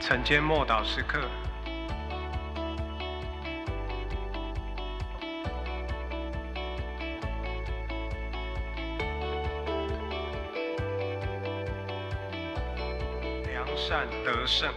[0.00, 1.18] 晨间默祷时刻。
[13.46, 14.72] 良善得胜。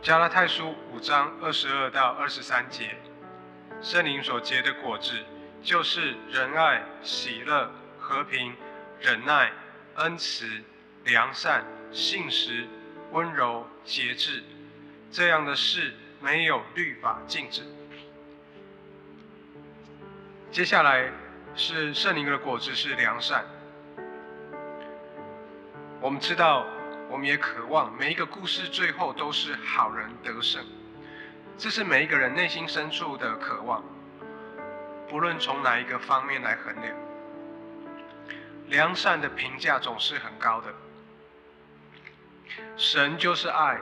[0.00, 2.96] 加拉太书五章二十二到二十三节，
[3.82, 5.12] 圣灵所结的果子，
[5.60, 8.54] 就是仁爱、喜乐、和平、
[9.00, 9.52] 忍耐、
[9.96, 10.48] 恩慈、
[11.04, 12.66] 良善、信实、
[13.12, 14.42] 温柔、节制。
[15.10, 17.62] 这样的事没有律法禁止。
[20.50, 21.10] 接下来
[21.54, 23.44] 是圣灵的果子是良善。
[26.00, 26.66] 我们知道。
[27.10, 30.62] 我们也渴望每一个故事最后都是好人得胜，
[31.56, 33.82] 这是每一个人内心深处的渴望。
[35.08, 36.94] 不论从哪一个方面来衡量，
[38.66, 40.70] 良善的评价总是很高的。
[42.76, 43.78] 神就是爱，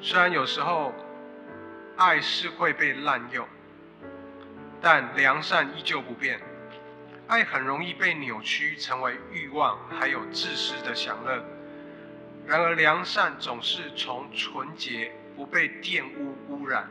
[0.00, 0.94] 虽然有时候
[1.96, 3.46] 爱是会被滥用，
[4.80, 6.40] 但良善依旧不变。
[7.26, 11.44] 爱很容易被扭曲成为欲望，还有自私的享乐。
[12.46, 16.88] 然而，良善总是从纯洁，不被玷污污染。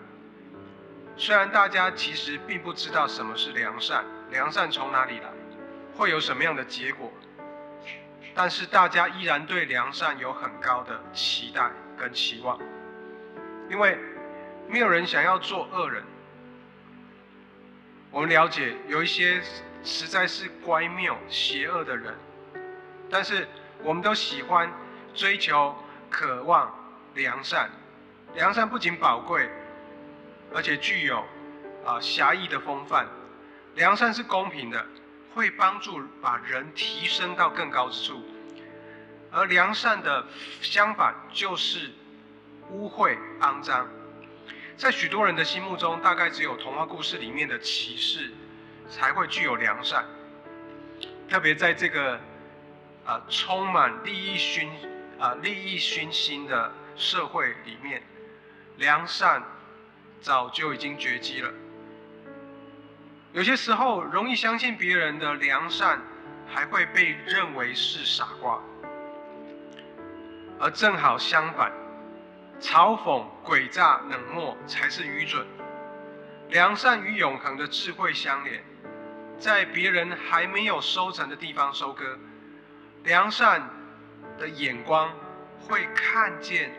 [1.15, 5.31] 虽然大家其实并不知道什么是良善，良善从哪里来，
[5.95, 7.11] 会有什么样的结果，
[8.37, 12.57] 但是大家依然对良善有很高的期待跟期望，
[13.67, 13.97] 因为
[14.69, 16.03] 没有人想要做恶人。
[18.11, 19.41] 我们了解有一些
[19.83, 22.15] 实在是乖谬、邪恶的人，
[23.09, 23.47] 但是
[23.83, 24.71] 我们都喜欢。
[25.15, 25.75] 追求、
[26.11, 26.71] 渴望
[27.15, 27.71] 良善，
[28.35, 29.49] 良善不仅宝贵，
[30.53, 31.25] 而且具有
[31.83, 33.07] 啊侠义的风范。
[33.73, 34.85] 良善是公平的，
[35.37, 38.25] 会帮助把人提升到更高之处。
[39.31, 40.25] 而良善的
[40.61, 41.91] 相反就是
[42.71, 43.87] 污秽、肮脏。
[44.75, 48.33] 在许多人的心目中，大概只有童话故事里面的骑士
[48.89, 50.03] 才会具有良善。
[51.29, 52.19] 特别在这个
[53.05, 54.67] 啊充满利益熏。
[55.19, 58.03] 啊，利益熏心的社会里面，
[58.77, 59.41] 良善
[60.21, 61.51] 早就已经绝迹了。
[63.37, 66.01] 有些时候，容易相信别人的良善，
[66.47, 68.59] 还会被认为是傻瓜；
[70.59, 71.71] 而正好相反，
[72.59, 75.45] 嘲讽、诡诈、冷漠才是愚蠢。
[76.49, 78.63] 良善与永恒的智慧相连，
[79.37, 82.17] 在别人还没有收成的地方收割，
[83.03, 83.69] 良善。
[84.39, 85.11] 的眼光
[85.59, 86.71] 会看见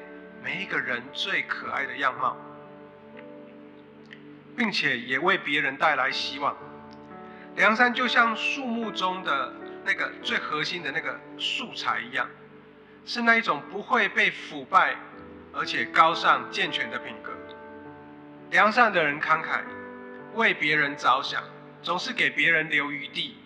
[0.43, 2.37] 每一个人最可爱的样貌，
[4.59, 6.57] 并且也为别人带来希望。
[7.55, 9.55] 梁山就像树木中的
[9.85, 12.29] 那个最核心的那个素材一样，
[13.07, 14.97] 是那一种不会被腐败，
[15.55, 17.33] 而且高尚健全的品格。
[18.51, 19.61] 良善的人慷慨，
[20.35, 21.43] 为别人着想，
[21.81, 23.37] 总是给别人留余地。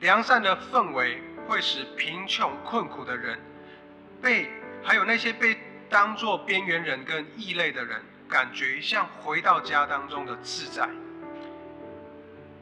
[0.00, 1.20] 良善的氛围。
[1.48, 3.38] 会使贫穷困苦的人，
[4.20, 4.50] 被
[4.82, 5.56] 还有那些被
[5.88, 10.88] 当作边缘人跟异类的人，感觉像回到家当中的自在，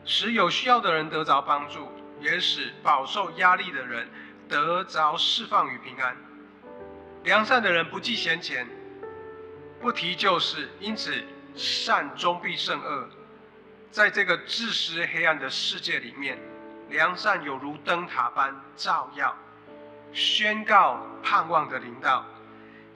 [0.05, 4.09] 使有需要的人得着帮助，也使饱受压力的人
[4.49, 6.17] 得着释放与平安。
[7.23, 8.67] 良善的人不计先前，
[9.81, 11.15] 不提旧事，因此
[11.55, 13.09] 善终必胜恶。
[13.91, 16.39] 在这个自私黑暗的世界里面。
[16.91, 19.35] 良善有如灯塔般照耀，
[20.13, 22.27] 宣告盼望的领导，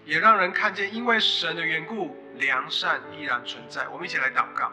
[0.05, 3.89] 也让人看见，因为神的缘故，良善依然存在。
[3.89, 4.73] 我们一起来祷告：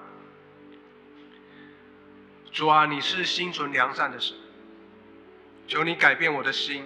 [2.52, 4.36] 主啊，你是心存良善的神，
[5.68, 6.86] 求你改变我的心，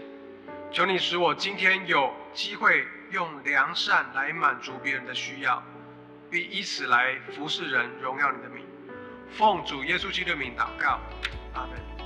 [0.71, 5.61] 求你使我今天有机会用良善来满足别人的需要，
[6.29, 8.65] 并以此来服侍人，荣耀你的名。
[9.31, 10.99] 奉主耶稣基督的名祷告，
[11.53, 11.98] 阿门。